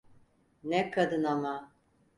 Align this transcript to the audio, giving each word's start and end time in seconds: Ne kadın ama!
Ne 0.63 0.91
kadın 0.91 1.23
ama! 1.23 1.71